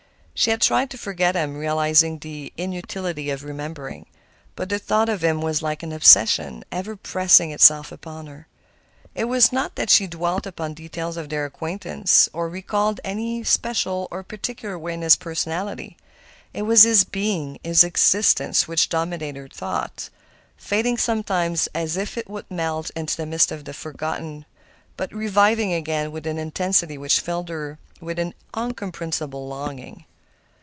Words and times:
She 0.33 0.49
had 0.49 0.61
tried 0.61 0.89
to 0.89 0.97
forget 0.97 1.35
him, 1.35 1.55
realizing 1.55 2.17
the 2.17 2.51
inutility 2.57 3.29
of 3.29 3.43
remembering. 3.43 4.07
But 4.55 4.69
the 4.69 4.79
thought 4.79 5.07
of 5.07 5.23
him 5.23 5.39
was 5.39 5.61
like 5.61 5.83
an 5.83 5.91
obsession, 5.91 6.63
ever 6.71 6.95
pressing 6.95 7.51
itself 7.51 7.91
upon 7.91 8.25
her. 8.25 8.47
It 9.13 9.25
was 9.25 9.53
not 9.53 9.75
that 9.75 9.91
she 9.91 10.07
dwelt 10.07 10.47
upon 10.47 10.73
details 10.73 11.15
of 11.15 11.29
their 11.29 11.45
acquaintance, 11.45 12.27
or 12.33 12.49
recalled 12.49 12.99
in 13.03 13.11
any 13.11 13.43
special 13.43 14.07
or 14.09 14.23
peculiar 14.23 14.79
way 14.79 14.97
his 14.97 15.15
personality; 15.15 15.95
it 16.55 16.63
was 16.63 16.81
his 16.83 17.03
being, 17.03 17.59
his 17.63 17.83
existence, 17.83 18.67
which 18.67 18.89
dominated 18.89 19.37
her 19.39 19.47
thought, 19.47 20.09
fading 20.57 20.97
sometimes 20.97 21.69
as 21.75 21.97
if 21.97 22.17
it 22.17 22.27
would 22.27 22.49
melt 22.49 22.89
into 22.95 23.15
the 23.15 23.27
mist 23.27 23.51
of 23.51 23.65
the 23.65 23.75
forgotten, 23.75 24.45
reviving 25.11 25.71
again 25.71 26.11
with 26.11 26.25
an 26.25 26.39
intensity 26.39 26.97
which 26.97 27.19
filled 27.19 27.49
her 27.49 27.77
with 27.99 28.17
an 28.17 28.33
incomprehensible 28.57 29.47
longing. 29.47 30.03